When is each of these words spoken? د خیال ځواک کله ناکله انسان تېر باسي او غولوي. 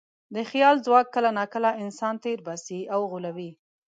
د 0.35 0.37
خیال 0.49 0.75
ځواک 0.85 1.07
کله 1.15 1.29
ناکله 1.39 1.71
انسان 1.83 2.15
تېر 2.23 2.39
باسي 2.47 2.79
او 2.93 3.01
غولوي. 3.11 3.51